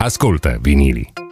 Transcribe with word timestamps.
Ascolta 0.00 0.58
vinili. 0.58 1.27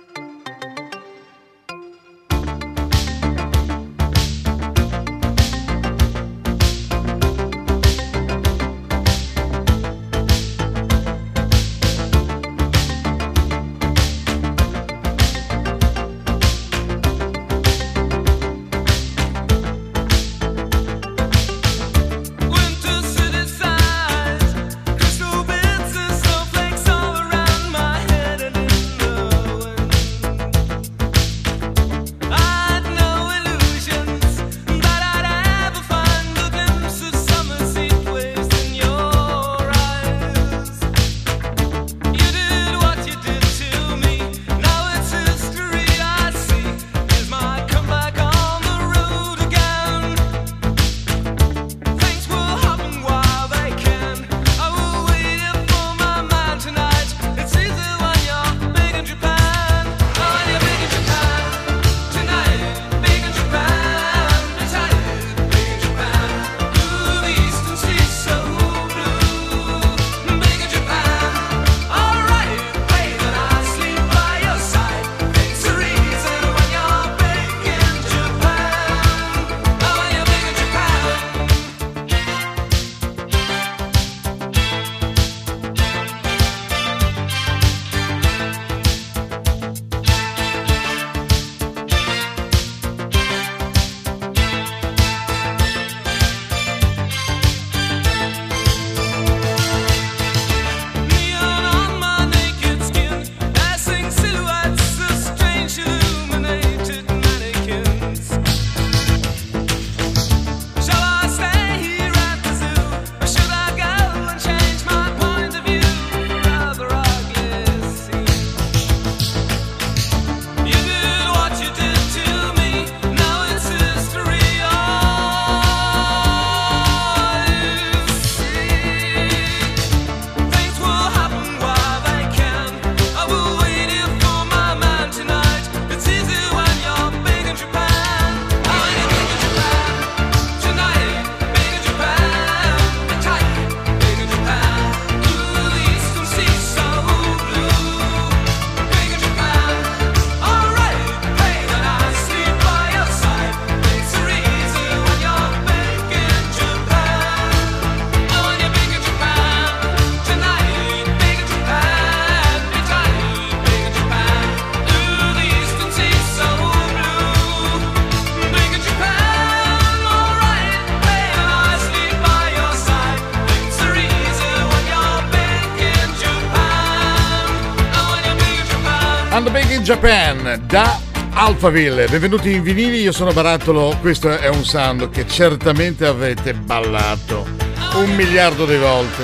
Japan 179.87 180.65
da 180.67 180.99
Alphaville. 181.33 182.09
Benvenuti 182.09 182.53
in 182.53 182.65
vinili, 182.65 183.03
io 183.03 183.13
sono 183.13 183.33
Barattolo, 183.33 183.97
questo 184.01 184.37
è 184.37 184.49
un 184.49 184.65
sound 184.65 185.11
che 185.11 185.29
certamente 185.29 186.05
avete 186.05 186.55
ballato 186.55 187.47
un 187.95 188.13
miliardo 188.17 188.67
di 188.67 188.77
volte 188.79 189.23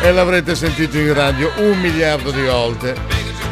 e 0.00 0.10
l'avrete 0.10 0.54
sentito 0.54 0.96
in 0.96 1.12
radio 1.12 1.52
un 1.58 1.78
miliardo 1.80 2.30
di 2.30 2.40
volte 2.46 2.96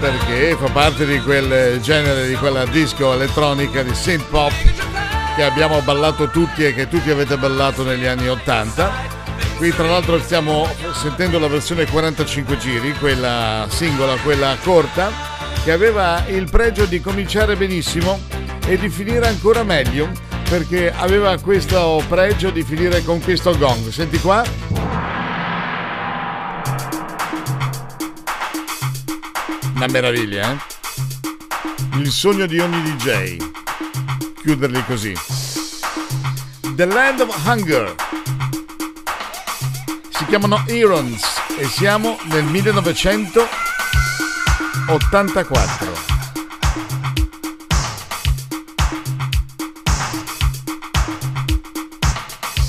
perché 0.01 0.57
fa 0.59 0.71
parte 0.71 1.05
di 1.05 1.21
quel 1.21 1.79
genere, 1.83 2.27
di 2.27 2.35
quella 2.37 2.65
disco 2.65 3.13
elettronica 3.13 3.83
di 3.83 3.95
synth 3.95 4.25
pop 4.31 4.55
che 5.37 5.43
abbiamo 5.43 5.83
ballato 5.83 6.31
tutti 6.31 6.65
e 6.65 6.73
che 6.73 6.89
tutti 6.89 7.11
avete 7.11 7.37
ballato 7.37 7.85
negli 7.85 8.07
anni 8.07 8.31
80. 8.31 8.91
Qui 9.59 9.71
tra 9.75 9.87
l'altro 9.87 10.19
stiamo 10.19 10.67
sentendo 10.95 11.39
la 11.39 11.49
versione 11.49 11.85
45 11.85 12.57
giri, 12.57 12.95
quella 12.95 13.67
singola, 13.69 14.17
quella 14.17 14.57
corta 14.63 15.32
che 15.65 15.71
aveva 15.71 16.25
il 16.27 16.51
pregio 16.51 16.87
di 16.87 17.01
cominciare 17.01 17.57
benissimo 17.57 18.21
e 18.67 18.77
di 18.77 18.89
finire 18.89 19.29
ancora 19.29 19.63
meglio 19.63 20.11
perché 20.49 20.93
aveva 20.93 21.39
questo 21.39 22.03
pregio 22.09 22.51
di 22.51 22.63
finire 22.65 23.03
con 23.05 23.21
questo 23.21 23.57
gong. 23.57 23.89
Senti 23.89 24.19
qua. 24.19 24.45
Una 29.75 29.87
meraviglia, 29.89 30.53
eh? 30.53 30.57
Il 31.99 32.11
sogno 32.11 32.47
di 32.47 32.59
ogni 32.59 32.83
DJ. 32.83 33.37
Chiuderli 34.43 34.85
così. 34.85 35.15
The 36.75 36.85
Land 36.87 37.21
of 37.21 37.47
Hunger. 37.47 37.95
Si 40.11 40.27
chiamano 40.27 40.65
Irons 40.67 41.23
e 41.57 41.67
siamo 41.67 42.19
nel 42.25 42.45
1900 42.45 43.71
84. 44.89 45.93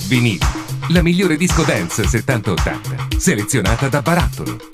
Vinili, 0.07 0.39
la 0.89 1.01
migliore 1.01 1.35
disco 1.37 1.63
dance 1.63 2.03
70-80, 2.03 3.17
selezionata 3.17 3.87
da 3.89 4.01
Barattolo. 4.01 4.72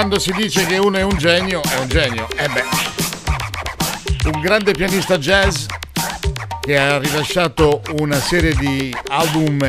Quando 0.00 0.18
si 0.18 0.32
dice 0.32 0.64
che 0.64 0.78
uno 0.78 0.96
è 0.96 1.02
un 1.02 1.18
genio, 1.18 1.60
è 1.62 1.78
un 1.78 1.86
genio. 1.86 2.26
E 2.34 2.44
eh 2.44 2.48
beh, 2.48 2.64
un 4.32 4.40
grande 4.40 4.72
pianista 4.72 5.18
jazz 5.18 5.66
che 6.62 6.78
ha 6.78 6.96
rilasciato 6.96 7.82
una 7.98 8.18
serie 8.18 8.54
di 8.54 8.96
album 9.08 9.60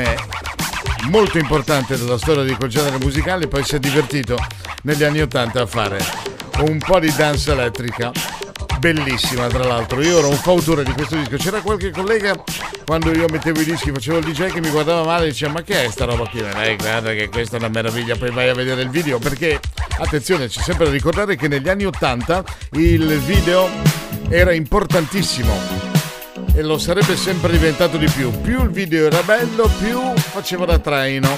molto 1.09 1.37
importanti 1.37 1.97
della 1.97 2.17
storia 2.17 2.43
di 2.43 2.55
quel 2.55 2.69
genere 2.69 2.97
musicale, 2.99 3.49
poi 3.49 3.65
si 3.65 3.75
è 3.75 3.79
divertito 3.79 4.37
negli 4.83 5.03
anni 5.03 5.19
Ottanta 5.19 5.63
a 5.63 5.65
fare 5.65 5.99
un 6.59 6.77
po' 6.77 7.01
di 7.01 7.13
danza 7.13 7.51
elettrica. 7.51 8.13
Bellissima 8.79 9.47
tra 9.47 9.65
l'altro. 9.65 10.01
Io 10.01 10.19
ero 10.19 10.29
un 10.29 10.37
fautore 10.37 10.85
di 10.85 10.93
questo 10.93 11.17
disco. 11.17 11.35
C'era 11.35 11.59
qualche 11.59 11.91
collega 11.91 12.41
quando 12.85 13.11
io 13.11 13.25
mettevo 13.29 13.59
i 13.59 13.65
dischi 13.65 13.91
facevo 13.91 14.17
il 14.19 14.23
DJ 14.23 14.47
che 14.47 14.61
mi 14.61 14.69
guardava 14.69 15.03
male 15.03 15.25
e 15.25 15.29
diceva 15.29 15.51
ma 15.51 15.61
che 15.61 15.83
è 15.83 15.89
sta 15.89 16.05
roba 16.05 16.27
qui? 16.27 16.41
Lei 16.41 16.77
guarda 16.77 17.13
che 17.13 17.29
questa 17.29 17.57
è 17.57 17.59
una 17.59 17.69
meraviglia 17.69 18.15
poi 18.15 18.31
vai 18.31 18.47
a 18.47 18.53
vedere 18.53 18.81
il 18.81 18.89
video. 18.89 19.19
Perché 19.19 19.59
attenzione 19.97 20.47
c'è 20.47 20.61
sempre 20.61 20.85
da 20.85 20.91
ricordare 20.91 21.35
che 21.35 21.47
negli 21.47 21.69
anni 21.69 21.85
80 21.85 22.43
il 22.73 23.19
video 23.19 23.69
era 24.29 24.53
importantissimo 24.53 25.53
e 26.53 26.61
lo 26.61 26.77
sarebbe 26.77 27.15
sempre 27.15 27.51
diventato 27.51 27.97
di 27.97 28.09
più. 28.09 28.29
Più 28.41 28.63
il 28.63 28.69
video 28.69 29.05
era 29.05 29.21
bello 29.23 29.69
più 29.79 29.99
faceva 30.15 30.65
da 30.65 30.79
traino 30.79 31.37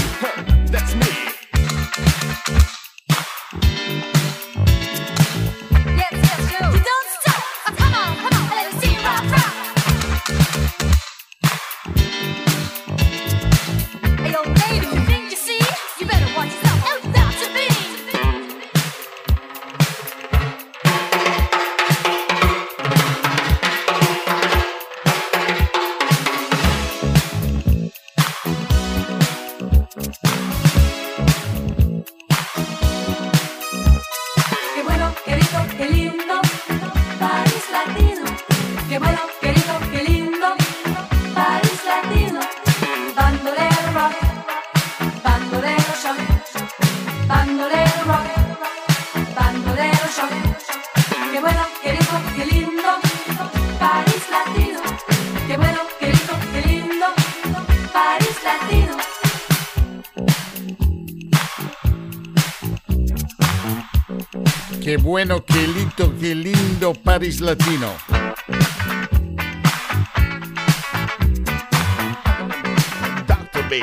bueno, 65.11 65.43
che 65.43 65.65
lindo, 65.65 66.13
che 66.17 66.33
lindo 66.33 66.95
Paris 67.03 67.39
Latino. 67.39 67.97
Dr. 73.25 73.67
B. 73.67 73.81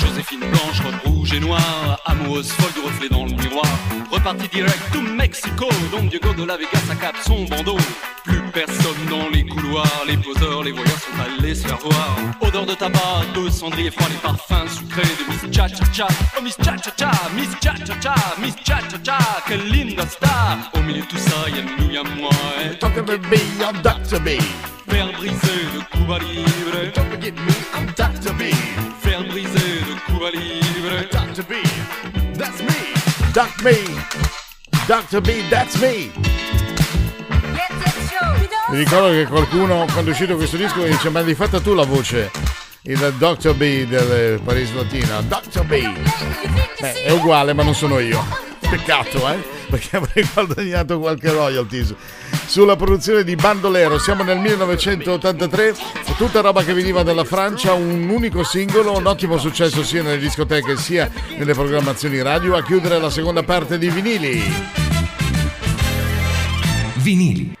Joséphine 0.00 0.46
blanche, 0.46 0.82
robe 0.84 1.00
rouge 1.04 1.34
et 1.34 1.40
noire, 1.40 2.00
amoureuse 2.06 2.50
folle 2.52 2.72
du 2.72 2.80
reflet 2.80 3.10
dans 3.10 3.26
le 3.26 3.32
miroir. 3.32 3.68
Reparti 4.10 4.48
direct 4.48 4.90
to 4.90 5.02
Mexico, 5.02 5.68
Don 5.90 6.04
Diego 6.04 6.32
de 6.32 6.44
la 6.46 6.56
Vegas 6.56 6.90
accap 6.90 7.14
son 7.26 7.44
bandeau. 7.44 7.76
Plus 8.24 8.40
personne 8.54 9.04
dans 9.10 9.28
les 9.28 9.44
couloirs, 9.44 10.04
les 10.06 10.16
poseurs, 10.16 10.62
les 10.62 10.72
voyeurs 10.72 10.98
sont 10.98 11.20
allés 11.20 11.54
se 11.54 11.66
faire 11.66 11.78
voir. 11.78 12.16
Odeur 12.40 12.64
de 12.64 12.74
tabac, 12.74 13.26
de 13.34 13.50
cendrier 13.50 13.90
froid, 13.90 14.08
les 14.08 14.16
parfums 14.16 14.66
sucrés 14.78 15.02
Cha 15.52 15.68
Cha 15.68 15.84
Cha. 15.92 16.06
Oh 16.36 16.40
Miss 16.40 16.56
Cha 16.56 16.76
Cha 16.76 16.90
Cha, 16.96 17.10
Miss 17.36 17.54
Cha 17.60 17.74
Cha 17.76 17.94
Cha, 18.00 18.14
Miss 18.40 18.54
Cha 18.64 18.80
Cha 18.88 18.98
Cha, 19.04 19.18
quelle 19.46 19.68
linda 19.68 20.06
star. 20.06 20.70
Au 20.74 20.80
milieu 20.80 21.02
de 21.02 21.06
tout 21.06 21.18
ça, 21.18 21.48
y'a 21.50 21.62
nous, 21.62 21.90
y'a 21.90 22.02
moi. 22.02 22.30
Et 22.64 22.76
Dr. 22.80 23.02
B, 23.02 23.34
I'm 23.60 23.82
Dr. 23.82 24.18
B. 24.20 24.40
Fer 24.88 25.12
brisé 25.18 25.52
de 25.74 25.80
Cuba 25.92 26.18
Libre. 26.20 26.92
Don't 26.94 27.10
forget 27.10 27.34
me, 27.34 27.54
I'm 27.74 27.86
Dr. 27.94 28.32
B. 28.34 28.50
Fer 29.02 29.22
brisé 29.28 29.82
de 29.84 29.94
Cuba 30.06 30.30
Libre. 30.30 31.08
Dr. 31.12 31.44
B, 31.46 31.54
that's 32.38 32.62
me. 32.62 32.94
Dr. 33.34 33.62
B. 33.62 33.68
Dr. 34.88 35.20
B, 35.20 35.48
that's 35.50 35.76
me. 35.76 36.10
Mi 38.70 38.78
ricordo 38.78 39.10
che 39.10 39.26
qualcuno, 39.26 39.84
quando 39.92 40.10
è 40.10 40.12
uscito 40.12 40.36
questo 40.36 40.56
disco, 40.56 40.80
mi 40.80 40.88
dice: 40.88 41.10
Ma 41.10 41.20
hai 41.20 41.34
fatto 41.34 41.60
tu 41.60 41.74
la 41.74 41.84
voce? 41.84 42.30
Il 42.84 43.14
Dr. 43.16 43.54
B 43.54 43.86
del 43.86 44.40
Paris 44.40 44.74
Latina. 44.74 45.20
Dr. 45.20 45.64
B. 45.64 45.88
Beh, 46.80 47.04
è 47.04 47.12
uguale, 47.12 47.52
ma 47.52 47.62
non 47.62 47.76
sono 47.76 48.00
io. 48.00 48.20
Peccato, 48.58 49.28
eh? 49.30 49.38
Perché 49.70 49.98
avrei 49.98 50.28
guadagnato 50.34 50.98
qualche 50.98 51.30
royalties. 51.30 51.94
Sulla 52.46 52.74
produzione 52.74 53.22
di 53.22 53.36
Bandolero, 53.36 53.98
siamo 53.98 54.24
nel 54.24 54.38
1983, 54.38 55.76
tutta 56.16 56.40
roba 56.40 56.64
che 56.64 56.72
veniva 56.72 57.04
dalla 57.04 57.24
Francia, 57.24 57.72
un 57.72 58.08
unico 58.08 58.42
singolo, 58.42 58.96
un 58.96 59.06
ottimo 59.06 59.38
successo 59.38 59.84
sia 59.84 60.02
nelle 60.02 60.18
discoteche 60.18 60.76
sia 60.76 61.08
nelle 61.36 61.54
programmazioni 61.54 62.20
radio, 62.20 62.56
a 62.56 62.64
chiudere 62.64 62.98
la 62.98 63.10
seconda 63.10 63.44
parte 63.44 63.78
di 63.78 63.90
vinili. 63.90 64.42
Vinili. 66.94 67.60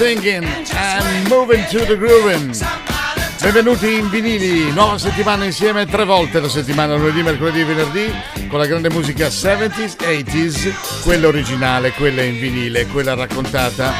Singing 0.00 0.46
and 0.72 1.28
moving 1.28 1.62
to 1.66 1.84
the 1.84 1.94
grooving. 1.94 2.56
Benvenuti 3.38 3.98
in 3.98 4.08
vinili, 4.08 4.72
nuova 4.72 4.96
settimana 4.96 5.44
insieme 5.44 5.84
tre 5.84 6.06
volte 6.06 6.40
la 6.40 6.48
settimana, 6.48 6.94
lunedì, 6.94 7.22
mercoledì 7.22 7.60
e 7.60 7.64
venerdì, 7.64 8.14
con 8.48 8.60
la 8.60 8.64
grande 8.64 8.88
musica 8.88 9.26
70s, 9.26 9.96
80s, 9.98 11.02
quella 11.02 11.26
originale, 11.26 11.92
quella 11.92 12.22
in 12.22 12.40
vinile, 12.40 12.86
quella 12.86 13.12
raccontata 13.12 13.92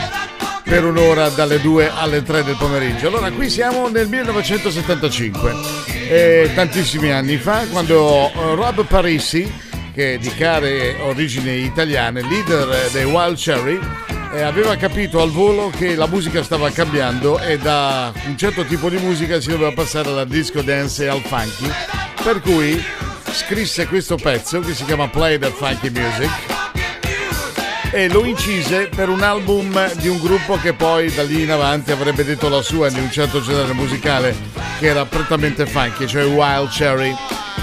per 0.65 0.87
un'ora 0.87 1.29
dalle 1.29 1.61
2 1.61 1.91
alle 1.95 2.23
3 2.23 2.45
del 2.45 2.57
pomeriggio. 2.57 3.09
Allora, 3.09 3.31
qui 3.31 3.51
siamo 3.51 3.89
nel 3.89 4.09
1975, 4.09 5.55
eh, 6.09 6.51
tantissimi 6.55 7.13
anni 7.13 7.37
fa, 7.37 7.67
quando 7.71 8.31
eh, 8.33 8.55
Rob 8.55 8.87
Parisi, 8.87 9.53
che 9.93 10.15
è 10.15 10.19
di 10.19 10.33
care 10.35 10.97
origini 11.03 11.63
italiane, 11.63 12.23
leader 12.23 12.89
dei 12.91 13.05
Wild 13.05 13.37
Cherry, 13.37 13.79
eh, 14.33 14.43
aveva 14.43 14.77
capito 14.77 15.21
al 15.21 15.31
volo 15.31 15.71
che 15.71 15.95
la 15.95 16.07
musica 16.07 16.43
stava 16.43 16.71
cambiando 16.71 17.39
e 17.41 17.59
da 17.59 18.13
un 18.27 18.37
certo 18.37 18.65
tipo 18.65 18.89
di 18.89 18.97
musica 18.99 19.41
si 19.41 19.49
doveva 19.49 19.73
passare 19.73 20.09
alla 20.09 20.25
disco 20.25 20.63
dance 20.63 21.09
al 21.09 21.21
funky, 21.21 21.71
per 22.23 22.41
cui 22.41 22.83
scrisse 23.33 23.87
questo 23.87 24.17
pezzo 24.17 24.61
che 24.61 24.75
si 24.75 24.85
chiama 24.85 25.09
Play 25.09 25.39
That 25.39 25.53
Funky 25.53 25.91
Music 25.91 26.31
e 27.93 28.09
lo 28.09 28.25
incise 28.25 28.89
per 28.89 29.09
un 29.09 29.23
album 29.23 29.93
di 29.95 30.07
un 30.07 30.21
gruppo 30.21 30.57
che 30.57 30.75
poi 30.75 31.13
da 31.13 31.25
lì 31.25 31.43
in 31.43 31.51
avanti 31.51 31.91
avrebbe 31.91 32.25
detto 32.25 32.49
la 32.49 32.63
sua 32.63 32.89
di 32.89 33.01
un 33.01 33.11
certo 33.11 33.43
genere 33.43 33.73
musicale 33.73 34.37
che 34.79 34.87
era 34.87 35.05
prettamente 35.05 35.67
funky, 35.67 36.07
cioè 36.07 36.25
Wild 36.25 36.71
Cherry. 36.71 37.15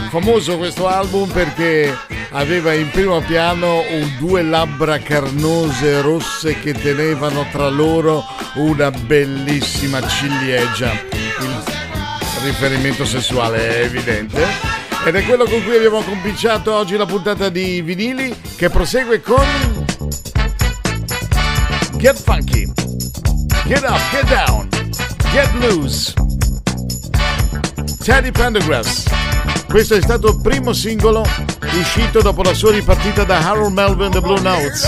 Famoso 0.09 0.57
questo 0.57 0.87
album 0.87 1.29
perché 1.31 1.97
aveva 2.31 2.73
in 2.73 2.89
primo 2.89 3.21
piano 3.21 3.83
due 4.17 4.41
labbra 4.43 4.99
carnose 4.99 6.01
rosse 6.01 6.59
che 6.59 6.73
tenevano 6.73 7.47
tra 7.51 7.69
loro 7.69 8.25
una 8.55 8.91
bellissima 8.91 10.05
ciliegia. 10.07 10.91
Il 10.91 12.43
riferimento 12.43 13.05
sessuale 13.05 13.79
è 13.79 13.83
evidente. 13.83 14.45
Ed 15.05 15.15
è 15.15 15.23
quello 15.23 15.45
con 15.45 15.63
cui 15.63 15.75
abbiamo 15.75 16.01
cominciato 16.01 16.73
oggi 16.73 16.97
la 16.97 17.05
puntata 17.05 17.49
di 17.49 17.81
vinili 17.81 18.35
che 18.57 18.69
prosegue 18.69 19.21
con 19.21 19.85
Get 21.97 22.21
Funky, 22.21 22.71
Get 23.65 23.83
Up, 23.83 24.01
Get 24.11 24.27
Down, 24.27 24.67
Get 25.31 25.51
Loose, 25.61 26.13
Teddy 28.03 28.31
Pendergrass. 28.31 29.26
Questo 29.67 29.95
è 29.95 30.01
stato 30.01 30.29
il 30.29 30.41
primo 30.41 30.73
singolo 30.73 31.23
uscito 31.79 32.21
dopo 32.21 32.41
la 32.41 32.53
sua 32.53 32.71
ripartita 32.71 33.23
da 33.23 33.47
Harold 33.47 33.73
Melvin 33.73 34.11
The 34.11 34.21
Blue 34.21 34.39
Notes. 34.39 34.87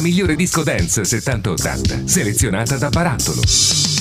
Migliore 0.00 0.36
disco 0.36 0.62
dance 0.62 1.02
70-80, 1.02 2.04
selezionata 2.04 2.76
da 2.76 2.88
Barattolo. 2.88 3.99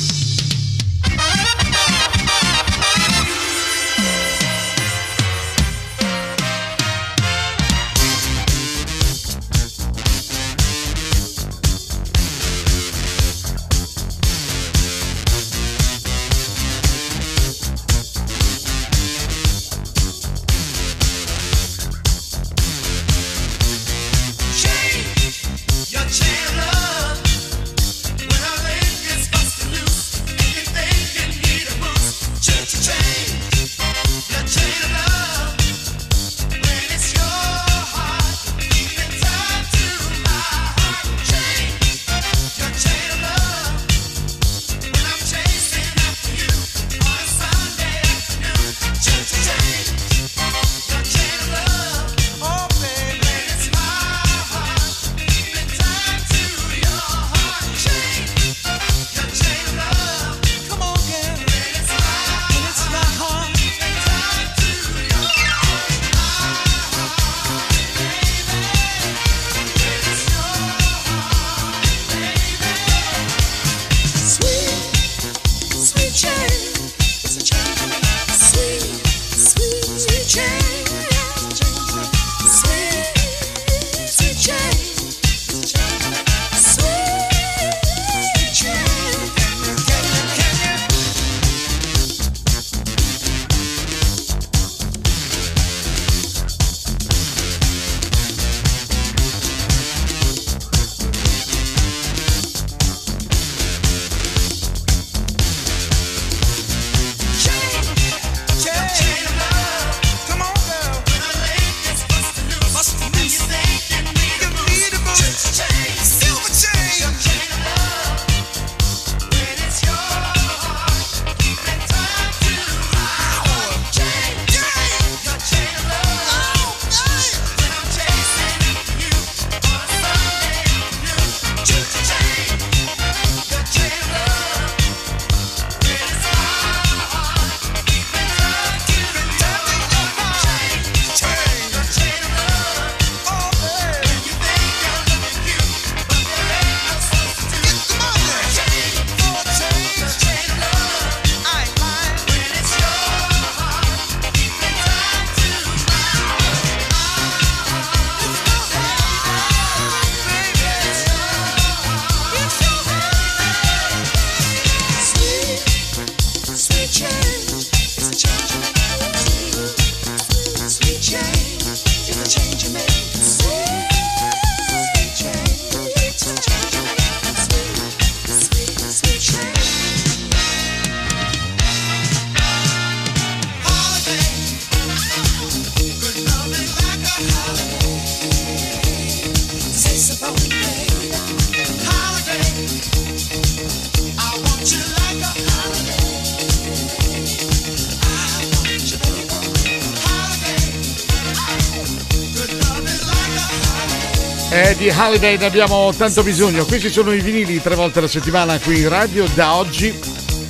Holiday 205.01 205.37
ne 205.37 205.45
abbiamo 205.45 205.93
tanto 205.95 206.23
bisogno. 206.23 206.65
Questi 206.65 206.89
sono 206.89 207.13
i 207.13 207.21
vinili 207.21 207.61
tre 207.61 207.73
volte 207.75 207.99
alla 207.99 208.07
settimana 208.09 208.59
qui 208.59 208.81
in 208.81 208.89
radio 208.89 209.25
da 209.33 209.53
oggi, 209.53 209.97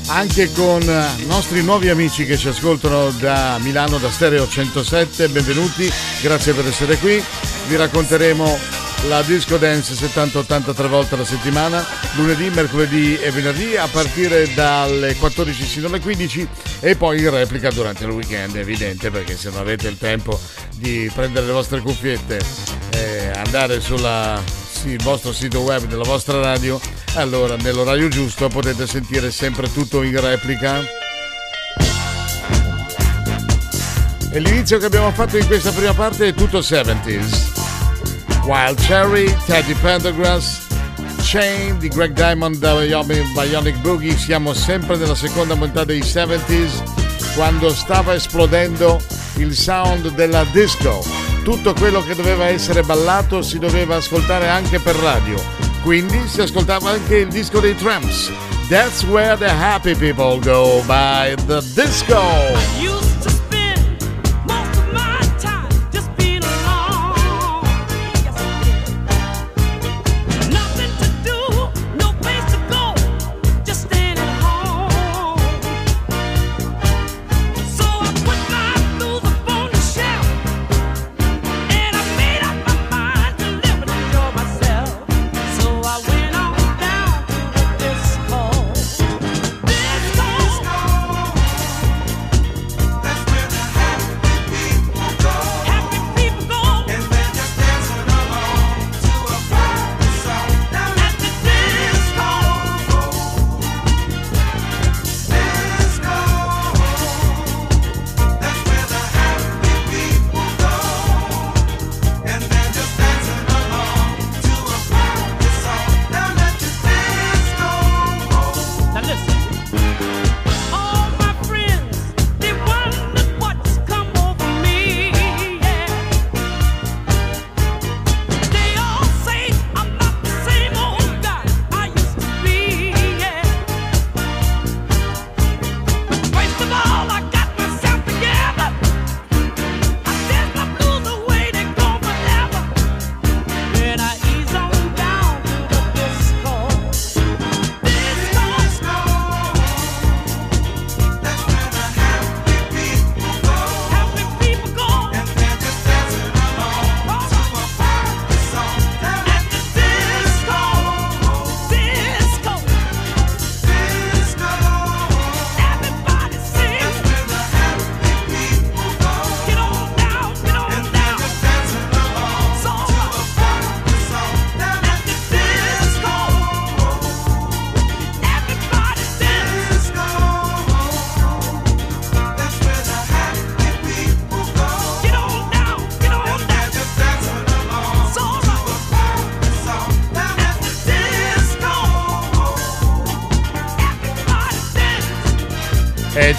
anche 0.08 0.52
con 0.52 0.82
i 0.82 1.26
nostri 1.28 1.62
nuovi 1.62 1.90
amici 1.90 2.26
che 2.26 2.36
ci 2.36 2.48
ascoltano 2.48 3.12
da 3.12 3.60
Milano, 3.62 4.00
da 4.00 4.10
Stereo 4.10 4.48
107. 4.48 5.28
Benvenuti, 5.30 5.88
grazie 6.22 6.54
per 6.54 6.66
essere 6.66 6.98
qui. 6.98 7.24
Vi 7.68 7.76
racconteremo 7.76 8.58
la 9.08 9.22
Disco 9.22 9.58
Dance 9.58 9.94
70-80 9.94 10.74
tre 10.74 10.88
volte 10.88 11.14
alla 11.14 11.26
settimana, 11.26 11.86
lunedì, 12.16 12.50
mercoledì 12.50 13.20
e 13.20 13.30
venerdì 13.30 13.78
a 13.78 13.88
partire 13.88 14.52
dalle 14.56 15.16
14 15.16 15.64
sino 15.64 15.88
alle 15.88 16.00
15 16.00 16.48
e 16.80 16.96
poi 16.96 17.20
in 17.20 17.30
replica 17.30 17.70
durante 17.70 18.04
il 18.04 18.10
weekend, 18.10 18.56
evidente, 18.56 19.12
perché 19.12 19.38
se 19.38 19.52
non 19.52 19.60
avete 19.60 19.88
il 19.88 19.98
tempo 20.00 20.40
di 20.76 21.10
prendere 21.14 21.46
le 21.46 21.52
vostre 21.52 21.82
cuffiette 21.82 22.79
andare 23.50 23.82
sulla 23.82 24.40
sì, 24.46 24.96
vostro 24.98 25.34
sito 25.34 25.62
web 25.62 25.86
della 25.86 26.04
vostra 26.04 26.40
radio, 26.40 26.80
allora 27.16 27.56
nell'orario 27.56 28.08
giusto 28.08 28.48
potete 28.48 28.86
sentire 28.86 29.32
sempre 29.32 29.72
tutto 29.74 30.04
in 30.04 30.22
replica. 30.22 30.80
E 34.32 34.40
l'inizio 34.40 34.78
che 34.78 34.86
abbiamo 34.86 35.12
fatto 35.12 35.38
in 35.38 35.48
questa 35.48 35.72
prima 35.72 35.96
parte 35.96 36.28
è 36.28 36.34
tutto 36.36 36.60
70s. 36.60 38.44
Wild 38.46 38.80
Cherry, 38.86 39.36
Teddy 39.48 39.74
Pendergrass, 39.74 40.68
Chain 41.24 41.80
di 41.80 41.88
Greg 41.88 42.14
Diamond 42.14 42.56
Bionic 42.58 43.78
Boogie. 43.78 44.16
Siamo 44.16 44.54
sempre 44.54 44.96
nella 44.96 45.16
seconda 45.16 45.56
metà 45.56 45.84
dei 45.84 46.02
70s 46.02 47.09
quando 47.36 47.74
stava 47.74 48.14
esplodendo 48.14 49.00
il 49.38 49.56
sound 49.56 50.10
della 50.14 50.44
disco. 50.52 51.04
Tutto 51.44 51.74
quello 51.74 52.02
che 52.02 52.16
doveva 52.16 52.48
essere 52.48 52.84
ballato 52.84 53.42
si 53.42 53.60
doveva 53.60 53.96
ascoltare 53.96 54.48
anche 54.48 54.80
per 54.80 54.96
radio. 54.96 55.42
Quindi 55.82 56.28
si 56.28 56.42
ascoltava 56.42 56.92
anche 56.92 57.18
il 57.18 57.28
disco 57.30 57.60
dei 57.60 57.76
Tramps. 57.76 58.32
That's 58.68 59.04
where 59.04 59.36
the 59.38 59.50
happy 59.50 59.96
people 59.96 60.40
go 60.40 60.84
by 60.86 61.36
the 61.48 61.62
disco. 61.74 62.99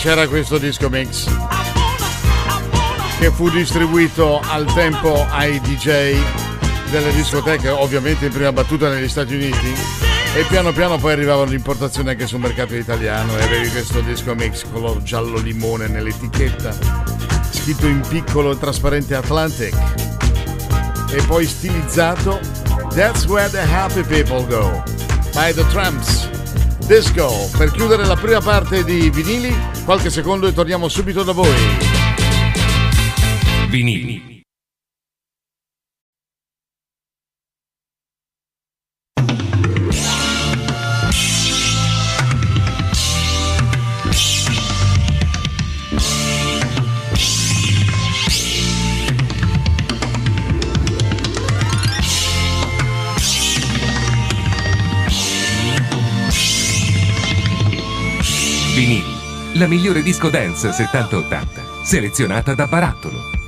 C'era 0.01 0.27
questo 0.29 0.57
disco 0.57 0.89
mix 0.89 1.31
che 3.19 3.31
fu 3.31 3.51
distribuito 3.51 4.41
al 4.41 4.65
tempo 4.73 5.27
ai 5.29 5.61
DJ 5.61 6.17
delle 6.91 7.13
discoteche, 7.13 7.69
ovviamente 7.69 8.25
in 8.25 8.33
prima 8.33 8.51
battuta 8.51 8.89
negli 8.89 9.11
Stati 9.11 9.35
Uniti. 9.35 9.75
E 10.35 10.45
piano 10.49 10.73
piano 10.73 10.97
poi 10.97 11.13
arrivava 11.13 11.45
l'importazione 11.45 12.13
anche 12.13 12.27
sul 12.27 12.41
mercato 12.41 12.75
italiano 12.75 13.37
e 13.37 13.43
avevi 13.43 13.69
questo 13.69 14.01
disco 14.01 14.35
mix 14.35 14.65
color 14.73 15.03
giallo 15.03 15.37
limone 15.37 15.87
nell'etichetta, 15.87 16.75
scritto 17.51 17.87
in 17.87 18.01
piccolo 18.09 18.53
e 18.53 18.59
trasparente 18.59 19.15
Atlantic. 19.15 19.75
E 21.11 21.23
poi 21.27 21.45
stilizzato 21.45 22.41
That's 22.95 23.27
where 23.27 23.51
the 23.51 23.61
happy 23.61 24.03
people 24.03 24.47
go 24.47 24.83
by 25.35 25.53
the 25.53 25.67
Tramps. 25.69 26.29
Disco. 26.87 27.51
Per 27.57 27.71
chiudere 27.71 28.05
la 28.05 28.17
prima 28.17 28.41
parte 28.41 28.83
di 28.83 29.11
vinili, 29.11 29.55
qualche 29.91 30.09
secondo 30.09 30.47
e 30.47 30.53
torniamo 30.53 30.89
subito 30.89 31.25
da 31.25 31.33
voi. 31.33 31.51
Vinili. 33.69 34.30
La 59.61 59.67
migliore 59.67 60.01
disco 60.01 60.31
dance 60.31 60.71
70-80, 60.71 61.83
selezionata 61.83 62.55
da 62.55 62.67
Barattolo. 62.67 63.40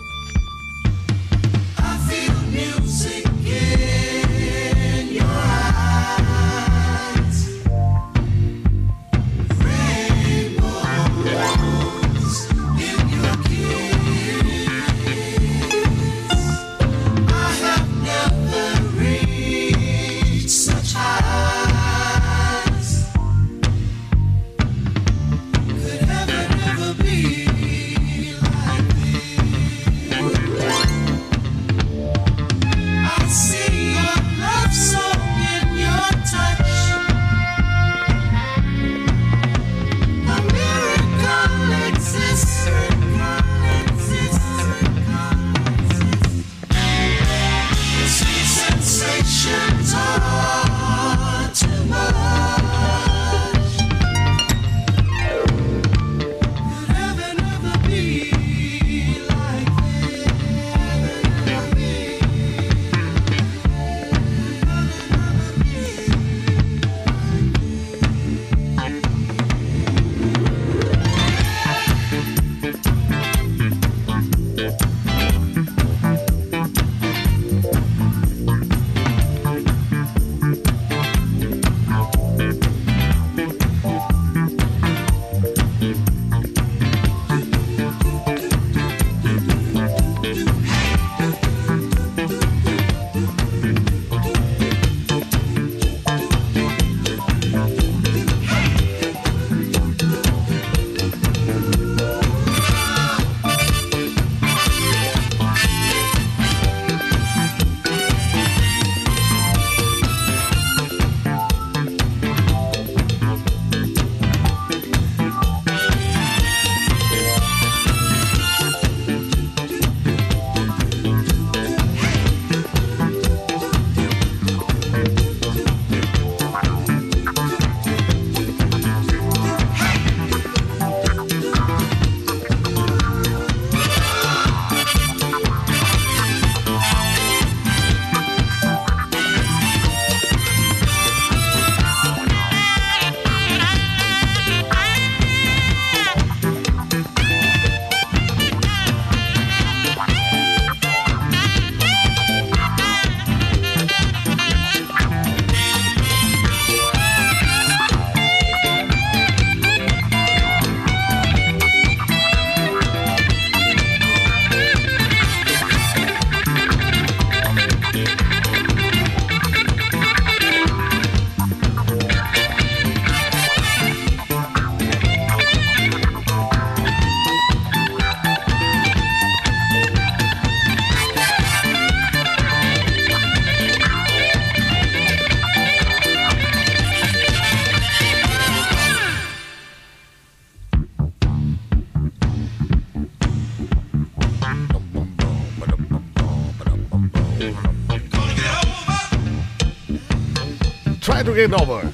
To 201.33 201.39
Get 201.39 201.53
Over. 201.53 201.91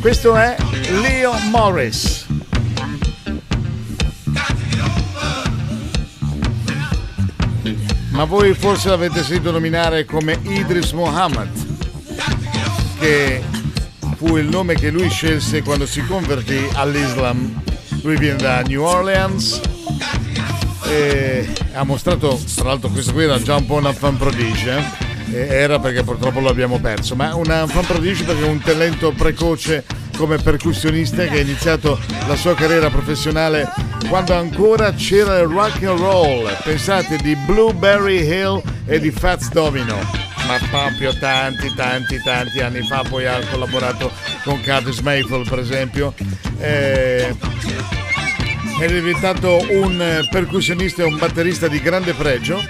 Questo 0.00 0.34
è 0.34 0.56
Leo 1.00 1.34
Morris. 1.50 2.26
Ma 8.10 8.24
voi 8.24 8.54
forse 8.54 8.88
l'avete 8.88 9.22
sentito 9.22 9.50
nominare 9.50 10.04
come 10.04 10.38
Idris 10.42 10.92
Muhammad, 10.92 11.50
che 12.98 13.42
fu 14.16 14.36
il 14.36 14.46
nome 14.46 14.74
che 14.74 14.90
lui 14.90 15.08
scelse 15.08 15.62
quando 15.62 15.86
si 15.86 16.04
convertì 16.04 16.68
all'Islam. 16.74 17.62
Lui 18.02 18.16
viene 18.16 18.36
da 18.36 18.62
New 18.62 18.82
Orleans 18.82 19.60
e 20.86 21.48
ha 21.72 21.84
mostrato, 21.84 22.40
tra 22.54 22.64
l'altro 22.64 22.88
questo 22.88 23.12
qui 23.12 23.24
era 23.24 23.40
già 23.40 23.56
un 23.56 23.66
po' 23.66 23.74
una 23.74 23.92
fan 23.92 24.16
prodige, 24.16 24.76
eh? 24.76 25.01
Era 25.32 25.78
perché 25.78 26.02
purtroppo 26.02 26.40
lo 26.40 26.48
abbiamo 26.48 26.78
perso, 26.78 27.14
ma 27.14 27.34
una 27.34 27.66
fan 27.66 27.84
prodige 27.86 28.24
perché 28.24 28.44
un 28.44 28.60
talento 28.60 29.12
precoce 29.12 29.84
come 30.16 30.36
percussionista 30.36 31.24
che 31.24 31.38
ha 31.38 31.40
iniziato 31.40 31.98
la 32.26 32.36
sua 32.36 32.54
carriera 32.54 32.90
professionale 32.90 33.68
quando 34.08 34.34
ancora 34.34 34.92
c'era 34.92 35.38
il 35.38 35.48
rock 35.48 35.82
and 35.84 35.98
roll. 35.98 36.56
Pensate 36.62 37.16
di 37.16 37.34
Blueberry 37.34 38.24
Hill 38.24 38.62
e 38.86 39.00
di 39.00 39.10
Fats 39.10 39.50
Domino. 39.50 39.96
Ma 40.46 40.58
proprio 40.70 41.16
tanti, 41.18 41.72
tanti, 41.74 42.20
tanti 42.22 42.60
anni 42.60 42.82
fa 42.82 43.04
poi 43.08 43.26
ha 43.26 43.40
collaborato 43.50 44.10
con 44.44 44.60
Curtis 44.62 44.98
Mayfield 44.98 45.48
per 45.48 45.60
esempio. 45.60 46.14
Eh, 46.58 47.34
è 48.80 48.86
diventato 48.86 49.64
un 49.70 50.00
eh, 50.00 50.28
percussionista 50.28 51.02
e 51.02 51.06
un 51.06 51.16
batterista 51.16 51.68
di 51.68 51.80
grande 51.80 52.12
pregio 52.12 52.60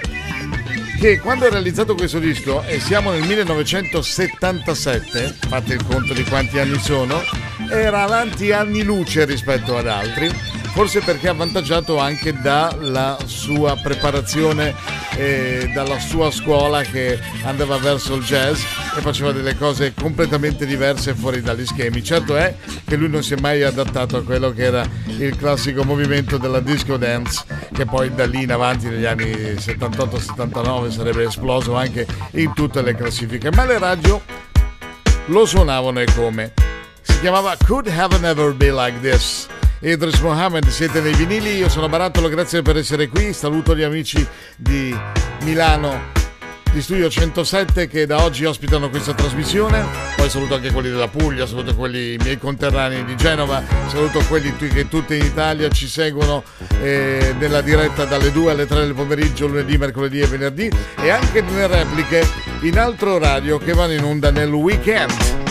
che 1.03 1.19
quando 1.19 1.45
ha 1.45 1.49
realizzato 1.49 1.95
questo 1.95 2.17
disco, 2.17 2.63
e 2.63 2.79
siamo 2.79 3.11
nel 3.11 3.27
1977, 3.27 5.35
fate 5.49 5.73
il 5.73 5.85
conto 5.85 6.13
di 6.13 6.23
quanti 6.23 6.59
anni 6.59 6.79
sono, 6.79 7.21
era 7.69 8.03
avanti 8.03 8.53
anni 8.53 8.83
luce 8.83 9.25
rispetto 9.25 9.75
ad 9.75 9.87
altri, 9.87 10.31
forse 10.73 11.01
perché 11.01 11.27
avvantaggiato 11.27 11.99
anche 11.99 12.33
dalla 12.33 13.17
sua 13.25 13.77
preparazione 13.81 14.73
e 15.15 15.69
dalla 15.71 15.99
sua 15.99 16.31
scuola 16.31 16.81
che 16.81 17.19
andava 17.43 17.77
verso 17.77 18.15
il 18.15 18.23
jazz 18.23 18.59
e 18.97 19.01
faceva 19.01 19.31
delle 19.31 19.55
cose 19.55 19.93
completamente 19.93 20.65
diverse 20.65 21.13
fuori 21.13 21.41
dagli 21.41 21.65
schemi. 21.65 22.03
Certo 22.03 22.35
è 22.35 22.55
che 22.85 22.95
lui 22.95 23.07
non 23.07 23.21
si 23.21 23.35
è 23.35 23.39
mai 23.39 23.61
adattato 23.61 24.17
a 24.17 24.23
quello 24.23 24.51
che 24.51 24.63
era 24.63 24.83
il 25.05 25.35
classico 25.37 25.83
movimento 25.83 26.37
della 26.37 26.59
disco 26.59 26.97
dance 26.97 27.45
che 27.71 27.85
poi 27.85 28.13
da 28.13 28.25
lì 28.25 28.41
in 28.41 28.51
avanti 28.51 28.87
negli 28.87 29.05
anni 29.05 29.31
78-79 29.31 30.89
sarebbe 30.89 31.25
esploso 31.25 31.75
anche 31.75 32.07
in 32.31 32.51
tutte 32.53 32.81
le 32.81 32.95
classifiche. 32.95 33.51
Ma 33.51 33.65
le 33.65 33.77
radio 33.77 34.21
lo 35.27 35.45
suonavano 35.45 35.99
e 35.99 36.07
come. 36.15 36.53
Si 37.01 37.19
chiamava 37.19 37.55
Could 37.63 37.87
Heaven 37.87 38.25
Ever 38.25 38.53
Be 38.53 38.71
Like 38.71 38.99
This. 39.01 39.47
Idris 39.83 40.21
Mohammed, 40.21 40.65
siete 40.69 41.01
nei 41.01 41.13
vinili, 41.13 41.57
io 41.57 41.67
sono 41.67 41.89
Barattolo, 41.89 42.29
grazie 42.29 42.61
per 42.61 42.77
essere 42.77 43.09
qui, 43.09 43.33
saluto 43.33 43.75
gli 43.75 43.81
amici 43.81 44.25
di 44.55 44.97
Milano 45.41 46.11
di 46.71 46.81
Studio 46.81 47.09
107 47.09 47.89
che 47.89 48.05
da 48.05 48.23
oggi 48.23 48.45
ospitano 48.45 48.89
questa 48.89 49.13
trasmissione, 49.13 49.85
poi 50.15 50.29
saluto 50.29 50.55
anche 50.55 50.71
quelli 50.71 50.89
della 50.89 51.09
Puglia, 51.09 51.45
saluto 51.45 51.75
quelli 51.75 52.15
miei 52.21 52.37
conterranei 52.37 53.03
di 53.03 53.17
Genova, 53.17 53.61
saluto 53.87 54.21
quelli 54.29 54.55
che 54.55 54.87
tutti 54.87 55.17
in 55.17 55.25
Italia 55.25 55.69
ci 55.69 55.89
seguono 55.89 56.45
eh, 56.81 57.35
nella 57.37 57.59
diretta 57.59 58.05
dalle 58.05 58.31
2 58.31 58.51
alle 58.51 58.65
3 58.65 58.79
del 58.85 58.93
pomeriggio, 58.93 59.47
lunedì, 59.47 59.77
mercoledì 59.77 60.21
e 60.21 60.27
venerdì 60.27 60.71
e 60.95 61.09
anche 61.09 61.41
nelle 61.41 61.67
repliche 61.67 62.25
in 62.61 62.79
altro 62.79 63.15
orario 63.15 63.57
che 63.57 63.73
vanno 63.73 63.91
in 63.91 64.03
onda 64.03 64.31
nel 64.31 64.53
weekend. 64.53 65.42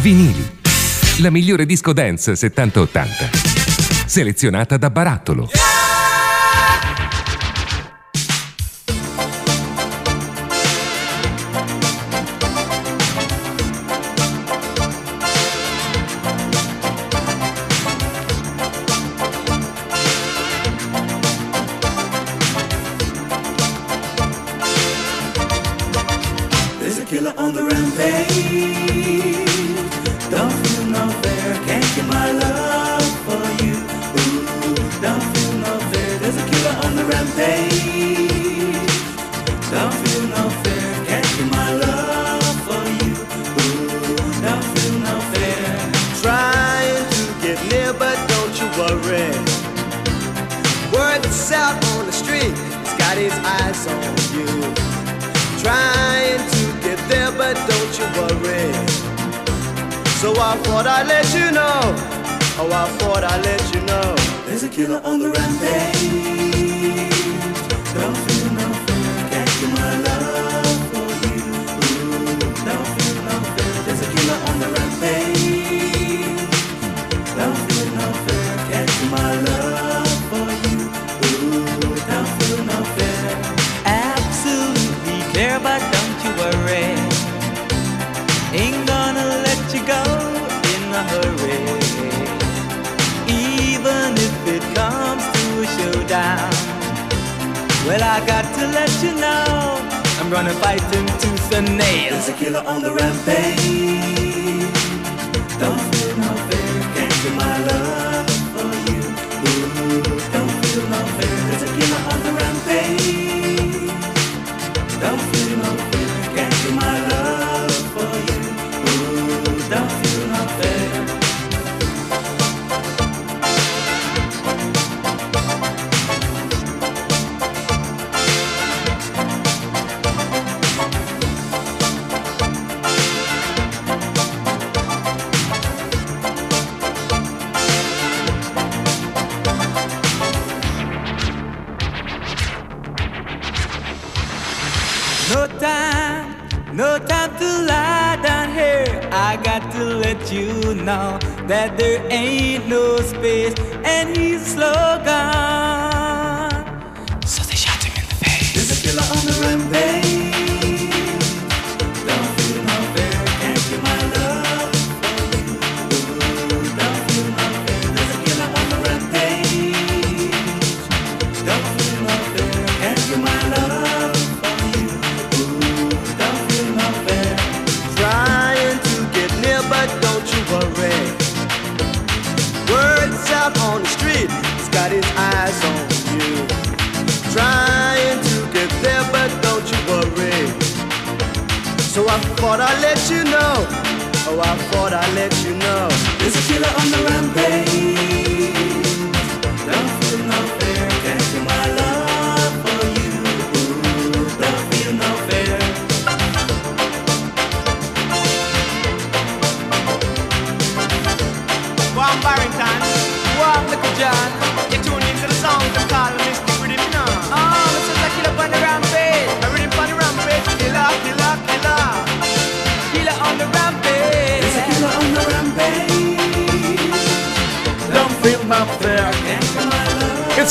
Vinili. 0.00 0.58
La 1.18 1.28
migliore 1.28 1.66
disco 1.66 1.92
dance 1.92 2.32
70-80. 2.32 4.06
Selezionata 4.06 4.78
da 4.78 4.88
Barattolo. 4.88 5.46
There's 5.46 5.69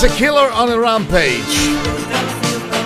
It's 0.02 0.10
a 0.10 0.16
Killer 0.16 0.50
on 0.54 0.70
a 0.70 0.78
Rampage. 0.78 1.60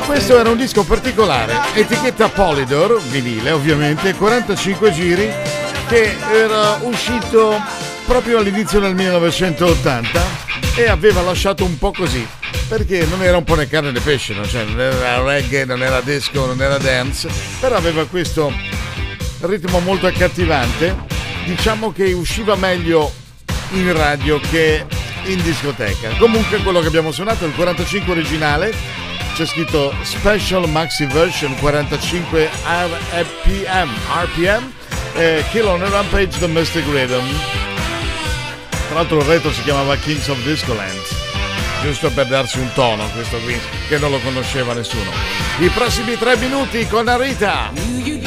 Questo 0.08 0.36
era 0.36 0.50
un 0.50 0.58
disco 0.58 0.84
particolare, 0.84 1.54
etichetta 1.76 2.28
Polydor, 2.30 3.00
vinile 3.04 3.52
ovviamente, 3.52 4.16
45 4.16 4.92
giri, 4.92 5.32
che 5.88 6.16
era 6.32 6.80
uscito 6.82 7.62
proprio 8.08 8.40
all'inizio 8.40 8.80
del 8.80 8.96
1980 8.96 10.24
e 10.76 10.88
aveva 10.88 11.22
lasciato 11.22 11.64
un 11.64 11.78
po' 11.78 11.92
così, 11.92 12.28
perché 12.68 13.06
non 13.06 13.22
era 13.22 13.38
un 13.38 13.44
po' 13.44 13.54
né 13.54 13.68
carne 13.68 13.92
né 13.92 14.00
pesce, 14.00 14.34
cioè, 14.48 14.64
non 14.64 14.80
era 14.80 15.22
reggae, 15.22 15.66
non 15.66 15.84
era 15.84 16.02
disco, 16.02 16.48
non 16.48 16.60
era 16.64 16.80
dance, 16.80 17.30
però 17.60 17.76
aveva 17.76 18.08
questo 18.08 18.52
ritmo 19.42 19.78
molto 19.82 20.08
accattivante, 20.08 20.98
diciamo 21.46 21.92
che 21.92 22.12
usciva 22.12 22.56
meglio 22.56 23.12
in 23.74 23.94
radio 23.96 24.40
che 24.40 24.84
in 25.26 25.42
discoteca. 25.42 26.10
Comunque 26.18 26.58
quello 26.60 26.80
che 26.80 26.88
abbiamo 26.88 27.12
suonato 27.12 27.46
è 27.46 27.48
il 27.48 27.54
45 27.54 28.12
originale, 28.12 28.74
c'è 29.34 29.46
scritto 29.46 29.94
Special 30.04 30.70
Maxi 30.70 31.06
Version 31.06 31.56
45 31.58 32.50
RPM, 33.12 33.90
RPM 34.24 34.72
eh, 35.16 35.44
Kill 35.52 35.66
on 35.66 35.82
a 35.82 35.90
Rampage 35.90 36.40
Domestic 36.40 36.86
Rhythm. 36.88 37.26
Tra 38.88 38.96
l'altro 38.96 39.20
il 39.20 39.26
retro 39.26 39.52
si 39.52 39.64
chiamava 39.64 39.96
Kings 39.98 40.28
of 40.28 40.42
Discoland 40.44 41.22
giusto 41.84 42.10
per 42.12 42.28
darsi 42.28 42.60
un 42.60 42.72
tono 42.74 43.06
questo 43.10 43.38
qui 43.40 43.60
che 43.90 43.98
non 43.98 44.10
lo 44.10 44.20
conosceva 44.20 44.74
nessuno. 44.74 45.12
I 45.60 45.68
prossimi 45.68 46.18
tre 46.18 46.38
minuti 46.38 46.88
con 46.88 47.10
Arita. 47.10 48.23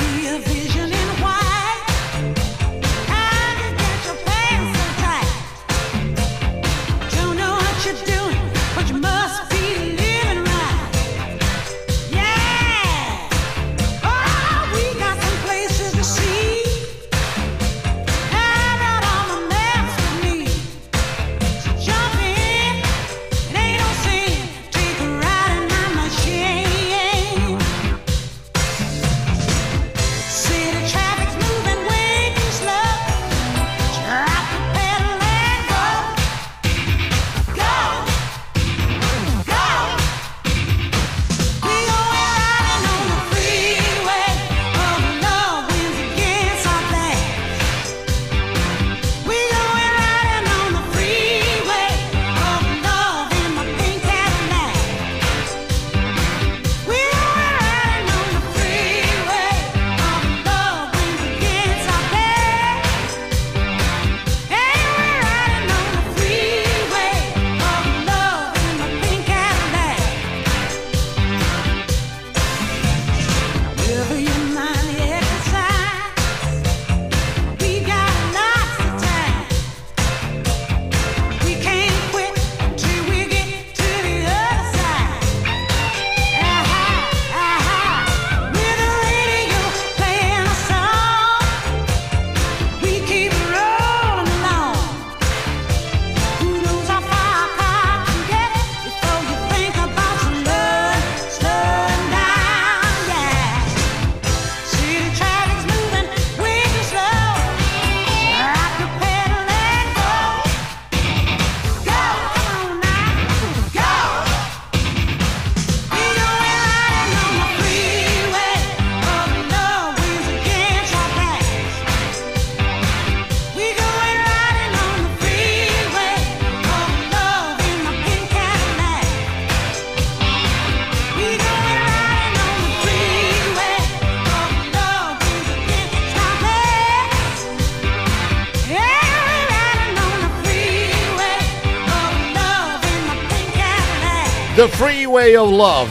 Freeway 145.27 145.35
of 145.35 145.51
Love. 145.51 145.91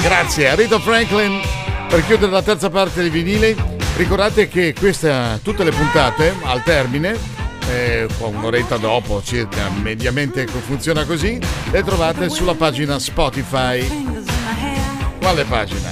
Grazie 0.00 0.48
a 0.48 0.54
Rita 0.54 0.78
Franklin 0.78 1.38
per 1.86 2.02
chiudere 2.06 2.32
la 2.32 2.42
terza 2.42 2.70
parte 2.70 3.02
di 3.02 3.10
vinili. 3.10 3.54
Ricordate 3.96 4.48
che 4.48 4.72
queste, 4.72 5.38
tutte 5.42 5.64
le 5.64 5.70
puntate 5.72 6.34
al 6.44 6.62
termine, 6.62 7.14
eh, 7.68 8.06
un'oretta 8.16 8.78
dopo 8.78 9.20
circa, 9.22 9.68
mediamente 9.82 10.46
funziona 10.46 11.04
così, 11.04 11.38
le 11.70 11.82
trovate 11.82 12.30
sulla 12.30 12.54
pagina 12.54 12.98
Spotify. 12.98 13.86
Quale 15.18 15.44
pagina? 15.44 15.90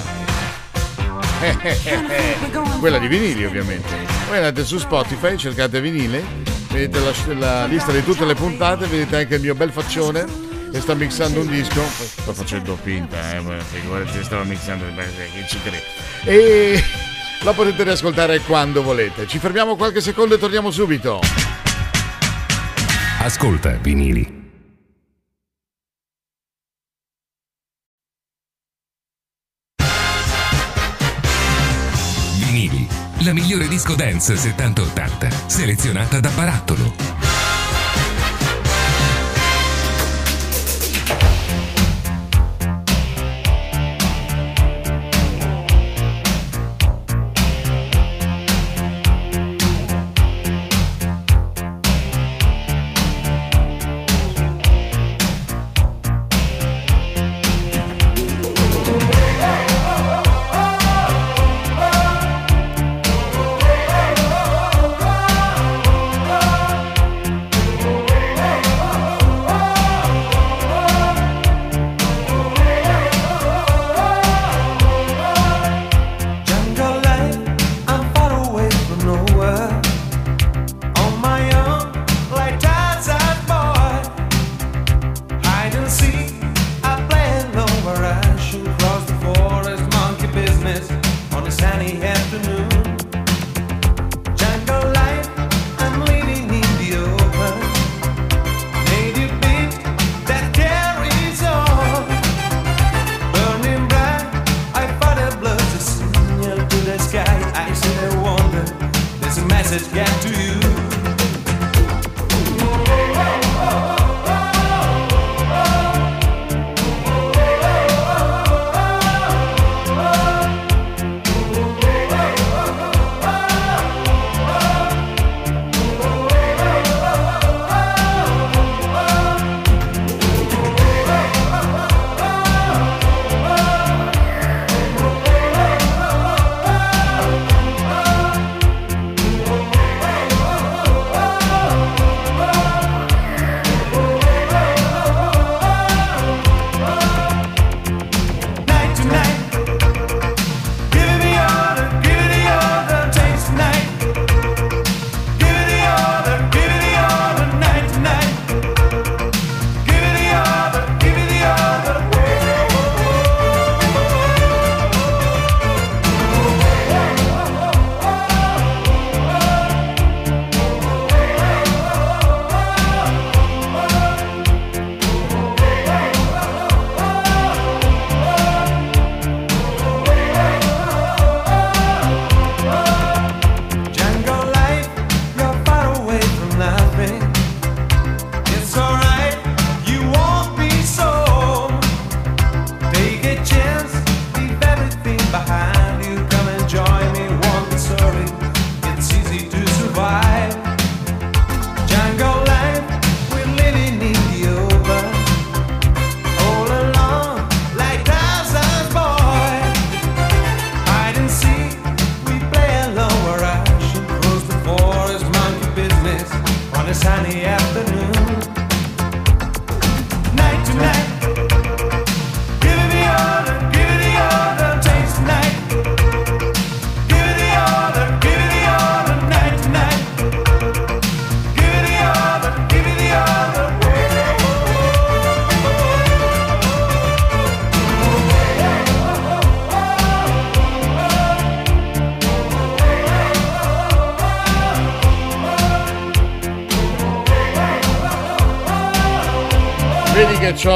Quella 2.79 2.97
di 2.97 3.07
vinili 3.07 3.45
ovviamente. 3.45 3.93
Voi 4.27 4.37
andate 4.37 4.65
su 4.65 4.79
Spotify, 4.79 5.37
cercate 5.37 5.79
vinile, 5.79 6.23
vedete 6.71 6.99
la, 6.99 7.11
la 7.35 7.65
lista 7.67 7.91
di 7.91 8.03
tutte 8.03 8.25
le 8.25 8.33
puntate, 8.33 8.87
vedete 8.87 9.15
anche 9.17 9.35
il 9.35 9.41
mio 9.41 9.53
bel 9.53 9.71
faccione 9.71 10.46
che 10.71 10.81
sta 10.81 10.93
mixando 10.93 11.41
un 11.41 11.47
disco. 11.47 11.81
Sto 11.81 12.33
facendo 12.33 12.77
finta, 12.81 13.17
eh, 13.35 13.61
figurati, 13.71 14.23
stavo 14.23 14.43
mixando, 14.43 14.85
chi 14.85 15.45
ci 15.47 15.61
crede. 15.61 15.83
E 16.23 16.83
la 17.43 17.53
potete 17.53 17.83
riascoltare 17.83 18.39
quando 18.41 18.81
volete. 18.81 19.27
Ci 19.27 19.39
fermiamo 19.39 19.75
qualche 19.75 20.01
secondo 20.01 20.35
e 20.35 20.37
torniamo 20.37 20.71
subito. 20.71 21.19
Ascolta 23.19 23.71
vinili. 23.77 24.35
Vinili, 32.37 32.87
la 33.19 33.33
migliore 33.33 33.67
disco 33.67 33.95
dance 33.95 34.33
70-80, 34.35 35.47
selezionata 35.47 36.19
da 36.19 36.29
Barattolo. 36.29 37.36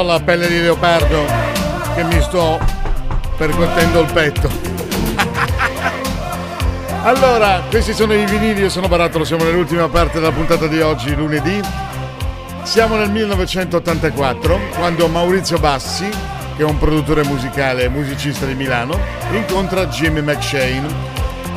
La 0.02 0.20
pelle 0.20 0.48
di 0.48 0.60
leopardo 0.60 1.24
che 1.94 2.04
mi 2.04 2.20
sto 2.20 2.58
percuotendo 3.36 4.00
il 4.00 4.12
petto. 4.12 4.48
allora, 7.04 7.62
questi 7.68 7.92
sono 7.92 8.14
i 8.14 8.24
vinili, 8.24 8.60
io 8.60 8.68
sono 8.68 8.88
Barattolo, 8.88 9.24
siamo 9.24 9.44
nell'ultima 9.44 9.88
parte 9.88 10.18
della 10.18 10.32
puntata 10.32 10.66
di 10.66 10.80
oggi, 10.80 11.14
lunedì. 11.14 11.60
Siamo 12.62 12.96
nel 12.96 13.10
1984, 13.10 14.60
quando 14.76 15.08
Maurizio 15.08 15.58
Bassi, 15.58 16.08
che 16.56 16.62
è 16.62 16.64
un 16.64 16.78
produttore 16.78 17.24
musicale 17.24 17.84
e 17.84 17.88
musicista 17.88 18.46
di 18.46 18.54
Milano, 18.54 18.98
incontra 19.32 19.86
Jimmy 19.86 20.20
McShane, 20.20 20.86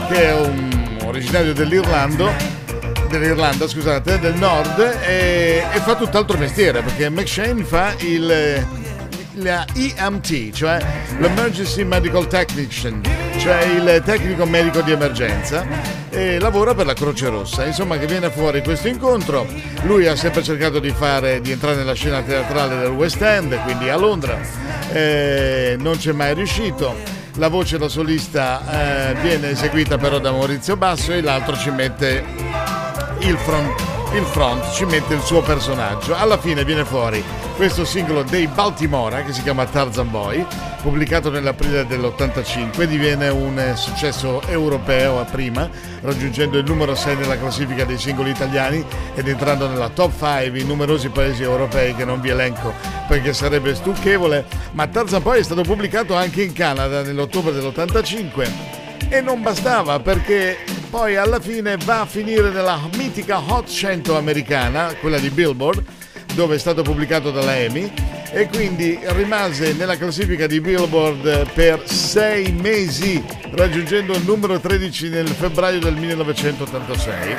che 0.10 0.30
è 0.30 0.34
un 0.34 0.98
originario 1.06 1.54
dell'Irlanda 1.54 2.65
dell'Irlanda, 3.08 3.68
scusate, 3.68 4.20
del 4.20 4.36
nord 4.36 4.80
e, 4.80 5.64
e 5.72 5.80
fa 5.80 5.96
tutt'altro 5.96 6.38
mestiere 6.38 6.82
perché 6.82 7.10
McShane 7.10 7.64
fa 7.64 7.94
il 8.00 8.84
la 9.38 9.66
EMT, 9.74 10.52
cioè 10.52 10.80
l'Emergency 11.20 11.84
Medical 11.84 12.28
Technician, 12.28 13.02
cioè 13.38 13.64
il 13.64 14.02
tecnico 14.06 14.46
medico 14.46 14.82
di 14.82 14.92
emergenza 14.92 15.66
e 16.10 16.40
lavora 16.40 16.74
per 16.74 16.86
la 16.86 16.94
Croce 16.94 17.28
Rossa. 17.28 17.66
Insomma, 17.66 17.98
che 17.98 18.06
viene 18.06 18.30
fuori 18.30 18.62
questo 18.64 18.88
incontro. 18.88 19.46
Lui 19.84 20.08
ha 20.08 20.16
sempre 20.16 20.44
cercato 20.44 20.80
di 20.80 20.92
fare 20.92 21.42
di 21.42 21.52
entrare 21.52 21.76
nella 21.76 21.94
scena 21.94 22.22
teatrale 22.22 22.78
del 22.78 22.92
West 22.92 23.22
End, 23.22 23.58
quindi 23.64 23.90
a 23.90 23.98
Londra. 23.98 24.40
Eh, 24.92 25.76
non 25.80 25.98
c'è 25.98 26.14
mai 26.14 26.34
riuscito. 26.34 26.96
La 27.38 27.50
voce 27.50 27.78
da 27.78 27.90
solista 27.90 29.10
eh, 29.12 29.16
viene 29.16 29.50
eseguita 29.50 29.98
però 29.98 30.20
da 30.20 30.32
Maurizio 30.32 30.78
Basso 30.78 31.12
e 31.12 31.22
l'altro 31.22 31.58
ci 31.58 31.70
mette 31.70 32.24
il 33.28 33.38
front, 33.38 33.82
il 34.14 34.24
front 34.24 34.72
ci 34.72 34.86
mette 34.86 35.16
il 35.16 35.22
suo 35.22 35.42
personaggio. 35.42 36.16
Alla 36.16 36.38
fine 36.38 36.64
viene 36.64 36.86
fuori 36.86 37.24
questo 37.56 37.84
singolo 37.84 38.22
dei 38.22 38.46
Baltimora 38.48 39.24
che 39.24 39.34
si 39.34 39.42
chiama 39.42 39.66
Tarzan 39.66 40.12
Boy, 40.12 40.46
pubblicato 40.84 41.32
nell'aprile 41.32 41.88
dell'85, 41.88 42.84
diviene 42.84 43.30
un 43.30 43.58
eh, 43.58 43.76
successo 43.76 44.44
europeo 44.44 45.20
a 45.20 45.24
prima, 45.24 45.68
raggiungendo 46.02 46.60
il 46.60 46.66
numero 46.66 46.94
6 46.94 47.16
nella 47.16 47.40
classifica 47.40 47.84
dei 47.84 47.98
singoli 47.98 48.30
italiani 48.30 48.86
ed 49.16 49.28
entrando 49.28 49.68
nella 49.68 49.90
top 49.90 50.12
5 50.12 50.60
in 50.60 50.68
numerosi 50.68 51.10
paesi 51.10 51.42
europei 51.42 51.96
che 51.96 52.06
non 52.06 52.22
vi 52.22 52.30
elenco 52.30 52.74
perché 53.08 53.34
sarebbe 53.34 53.74
stucchevole, 53.74 54.46
ma 54.74 54.86
Tarzan 54.86 55.24
Boy 55.24 55.40
è 55.40 55.44
stato 55.44 55.64
pubblicato 55.64 56.14
anche 56.14 56.44
in 56.44 56.54
Canada 56.54 57.02
nell'ottobre 57.02 57.54
dell'85 57.54 58.84
e 59.10 59.22
non 59.22 59.42
bastava 59.42 60.00
perché 60.00 60.58
poi 60.90 61.16
alla 61.16 61.40
fine 61.40 61.78
va 61.78 62.02
a 62.02 62.06
finire 62.06 62.50
nella 62.50 62.80
mitica 62.98 63.40
Hot 63.40 63.68
100 63.68 64.18
americana, 64.18 64.94
quella 65.00 65.20
di 65.20 65.30
Billboard, 65.30 65.84
dove 66.34 66.56
è 66.56 66.58
stato 66.58 66.82
pubblicato 66.82 67.32
dalla 67.32 67.58
EMI 67.58 67.92
e 68.32 68.48
quindi 68.48 69.00
rimase 69.02 69.74
nella 69.74 69.98
classifica 69.98 70.48
di 70.48 70.60
Billboard 70.60 71.52
per 71.54 71.90
sei 71.90 72.52
mesi, 72.52 73.24
raggiungendo 73.52 74.14
il 74.14 74.24
numero 74.24 74.60
13 74.60 75.10
nel 75.10 75.28
febbraio 75.28 75.80
del 75.80 75.96
1986. 75.96 77.36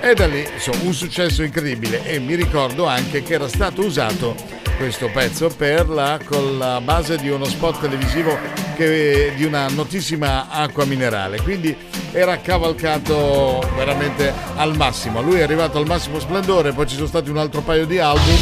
E 0.00 0.14
da 0.14 0.26
lì 0.26 0.46
insomma, 0.54 0.84
un 0.84 0.94
successo 0.94 1.42
incredibile 1.42 2.04
e 2.04 2.18
mi 2.20 2.34
ricordo 2.34 2.86
anche 2.86 3.22
che 3.22 3.34
era 3.34 3.48
stato 3.48 3.84
usato 3.84 4.34
questo 4.76 5.08
pezzo 5.12 5.48
per 5.48 5.88
la, 5.88 6.18
con 6.24 6.58
la 6.58 6.80
base 6.80 7.16
di 7.16 7.28
uno 7.28 7.44
spot 7.44 7.80
televisivo 7.80 8.38
che- 8.76 9.32
di 9.36 9.44
una 9.44 9.68
notissima 9.68 10.48
acqua 10.50 10.84
minerale. 10.84 11.40
Quindi 11.40 11.76
era 12.12 12.38
cavalcato 12.40 13.60
veramente 13.76 14.32
al 14.56 14.76
massimo. 14.76 15.20
Lui 15.20 15.40
è 15.40 15.42
arrivato 15.42 15.78
al 15.78 15.86
massimo 15.86 16.18
splendore 16.18 16.72
poi 16.72 16.86
ci 16.86 16.94
sono 16.94 17.06
stati 17.06 17.30
un 17.30 17.38
altro 17.38 17.60
paio 17.60 17.86
di 17.86 17.98
album. 17.98 18.36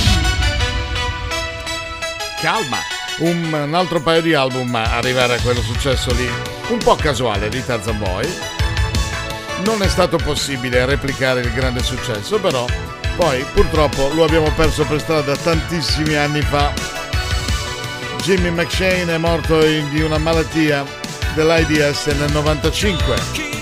Calma. 2.41 2.78
Un, 3.18 3.53
un 3.53 3.74
altro 3.74 4.01
paio 4.03 4.20
di 4.20 4.35
album 4.35 4.74
a 4.74 4.97
arrivare 4.97 5.37
a 5.37 5.41
quello 5.41 5.61
successo 5.61 6.12
lì. 6.14 6.28
Un 6.68 6.78
po' 6.78 6.97
casuale 6.97 7.49
di 7.49 7.64
Tarzan 7.64 7.99
Boy 7.99 8.28
non 9.64 9.82
è 9.82 9.89
stato 9.89 10.18
possibile 10.18 10.85
replicare 10.85 11.41
il 11.41 11.53
grande 11.53 11.82
successo, 11.82 12.39
però 12.39 12.66
poi 13.16 13.44
purtroppo 13.52 14.10
lo 14.14 14.24
abbiamo 14.24 14.50
perso 14.52 14.84
per 14.84 15.00
strada 15.00 15.36
tantissimi 15.36 16.14
anni 16.14 16.42
fa. 16.42 16.72
Jimmy 18.22 18.50
McShane 18.50 19.14
è 19.14 19.18
morto 19.18 19.60
di 19.60 20.00
una 20.00 20.18
malattia 20.18 20.84
dell'AIDS 21.34 22.06
nel 22.06 22.32
95. 22.32 23.53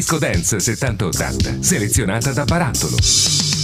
Disco 0.00 0.16
dance 0.16 0.56
70-80, 0.56 1.60
selezionata 1.60 2.32
da 2.32 2.44
Barattolo. 2.44 3.59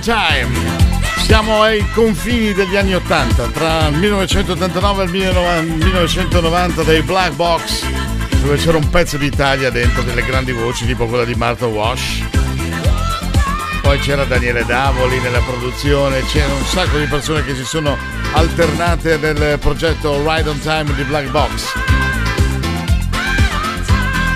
Time. 0.00 0.48
Siamo 1.18 1.60
ai 1.60 1.86
confini 1.92 2.54
degli 2.54 2.74
anni 2.74 2.94
80, 2.94 3.48
tra 3.48 3.86
il 3.88 3.96
1989 3.98 5.02
e 5.02 5.06
il 5.60 5.74
1990 5.74 6.82
dei 6.82 7.02
Black 7.02 7.34
Box, 7.34 7.84
dove 8.40 8.56
c'era 8.56 8.78
un 8.78 8.88
pezzo 8.88 9.18
d'Italia 9.18 9.70
dentro 9.70 10.02
delle 10.02 10.24
grandi 10.24 10.52
voci 10.52 10.86
tipo 10.86 11.06
quella 11.06 11.24
di 11.24 11.34
Martha 11.34 11.66
Wash. 11.66 12.22
Poi 13.82 13.98
c'era 13.98 14.24
Daniele 14.24 14.64
Davoli 14.64 15.20
nella 15.20 15.40
produzione, 15.40 16.24
c'era 16.24 16.52
un 16.52 16.64
sacco 16.64 16.96
di 16.96 17.06
persone 17.06 17.44
che 17.44 17.54
si 17.54 17.64
sono 17.64 17.96
alternate 18.32 19.18
nel 19.18 19.58
progetto 19.58 20.22
Ride 20.26 20.48
on 20.48 20.60
Time 20.60 20.94
di 20.94 21.02
Black 21.02 21.28
Box. 21.30 21.72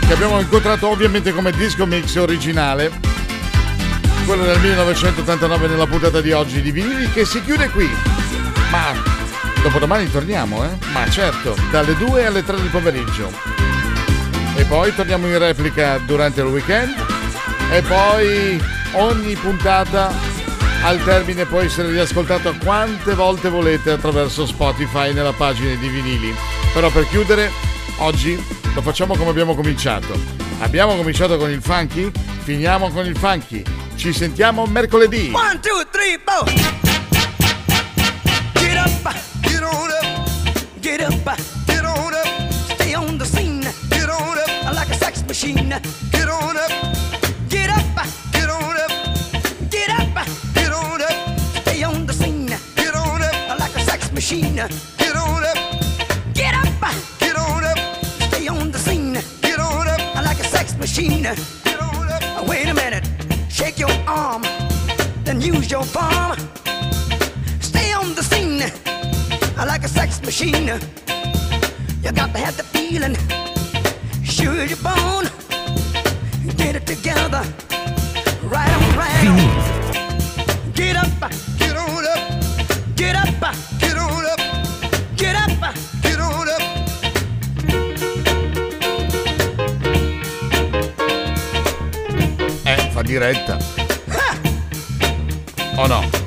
Che 0.06 0.12
abbiamo 0.12 0.38
incontrato 0.38 0.88
ovviamente 0.88 1.32
come 1.32 1.50
disco 1.52 1.86
mix 1.86 2.16
originale, 2.16 3.03
quello 4.24 4.44
del 4.44 4.58
1989 4.60 5.68
nella 5.68 5.86
puntata 5.86 6.20
di 6.20 6.32
oggi 6.32 6.62
di 6.62 6.70
Vinili 6.70 7.10
che 7.10 7.24
si 7.24 7.42
chiude 7.42 7.68
qui. 7.68 7.88
Ma 8.70 8.92
dopodomani 9.62 10.10
torniamo, 10.10 10.64
eh? 10.64 10.70
Ma 10.92 11.08
certo, 11.10 11.54
dalle 11.70 11.94
2 11.96 12.26
alle 12.26 12.42
3 12.42 12.56
del 12.56 12.68
pomeriggio. 12.68 13.30
E 14.56 14.64
poi 14.64 14.94
torniamo 14.94 15.26
in 15.26 15.38
replica 15.38 15.98
durante 15.98 16.40
il 16.40 16.46
weekend 16.46 16.94
e 17.70 17.82
poi 17.82 18.62
ogni 18.92 19.34
puntata 19.34 20.12
al 20.82 21.02
termine 21.02 21.44
può 21.44 21.60
essere 21.60 21.90
riascoltata 21.90 22.52
quante 22.52 23.14
volte 23.14 23.48
volete 23.48 23.90
attraverso 23.90 24.46
Spotify 24.46 25.12
nella 25.12 25.32
pagina 25.32 25.74
di 25.74 25.88
vinili. 25.88 26.34
Però 26.72 26.90
per 26.90 27.06
chiudere, 27.08 27.50
oggi 27.98 28.42
lo 28.74 28.82
facciamo 28.82 29.16
come 29.16 29.30
abbiamo 29.30 29.54
cominciato. 29.54 30.43
Abbiamo 30.60 30.96
cominciato 30.96 31.36
con 31.36 31.50
il 31.50 31.60
funky, 31.62 32.10
finiamo 32.42 32.90
con 32.90 33.06
il 33.06 33.16
funky. 33.16 33.62
Ci 33.96 34.12
sentiamo 34.12 34.66
mercoledì. 34.66 35.30
One, 35.32 35.60
two, 35.60 35.86
three, 35.90 36.18
four. 36.24 36.44
Get 38.54 38.76
up, 38.76 39.14
get 39.42 39.62
on 39.62 39.90
up, 39.90 40.80
get 40.80 41.00
up, 41.00 41.38
get 41.66 41.84
on 41.84 42.12
up. 42.12 42.50
Stay 42.74 42.94
on 42.94 43.18
the 43.18 43.24
scene, 43.24 43.60
get 43.88 44.08
on 44.08 44.38
up 44.38 44.74
like 44.74 44.90
a 44.90 44.96
sex 44.96 45.22
machine. 45.26 45.80
Get 46.10 46.28
on 46.28 46.56
up. 46.56 46.72
Stay 51.60 51.82
on 51.82 52.06
the 52.06 52.12
scene, 52.12 52.46
get 52.76 52.94
on 52.94 53.22
up 53.22 53.58
like 53.58 54.12
machine. 54.12 54.93
Machine. 60.94 61.22
Get 61.64 61.80
on 61.80 62.12
up. 62.12 62.48
Wait 62.48 62.68
a 62.68 62.74
minute, 62.74 63.04
shake 63.48 63.80
your 63.80 63.90
arm, 64.06 64.42
then 65.24 65.40
use 65.40 65.68
your 65.68 65.84
palm. 65.86 66.38
Stay 67.60 67.92
on 67.92 68.14
the 68.14 68.22
scene 68.22 68.60
like 69.56 69.82
a 69.82 69.88
sex 69.88 70.22
machine. 70.22 70.68
You 72.02 72.12
got 72.12 72.32
to 72.32 72.38
have 72.38 72.56
the 72.56 72.62
feeling, 72.74 73.16
sure 74.22 74.64
you're 74.64 74.84
born. 74.84 75.26
Get 76.56 76.76
it 76.76 76.86
together, 76.86 77.42
right 78.44 78.72
on, 78.78 78.96
right 78.96 79.26
on. 79.26 80.72
Get 80.74 80.96
up, 80.96 81.08
get 81.58 81.76
on 81.76 82.04
up, 82.06 82.96
get 82.96 83.16
up, 83.16 83.40
get 83.40 83.56
up, 83.56 83.83
Diretta. 93.14 93.56
O 95.78 95.86
no? 95.86 96.23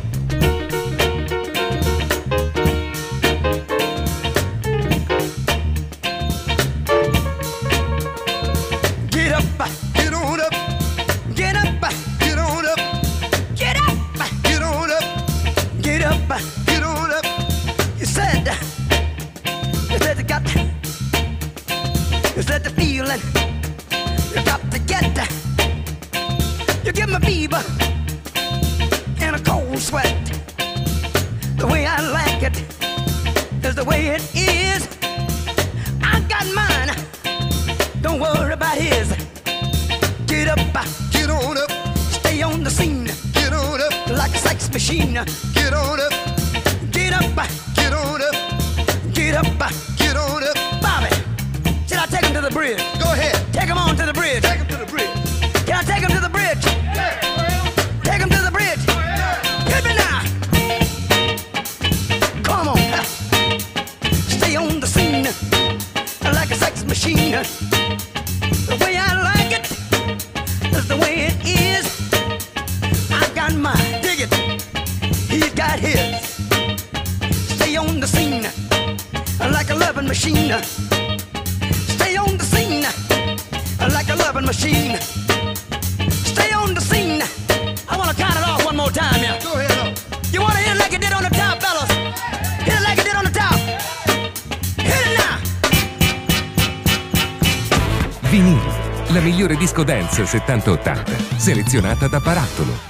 Dance 100.07 100.23
70-80, 100.23 101.37
selezionata 101.37 102.07
da 102.07 102.19
Barattolo. 102.19 102.86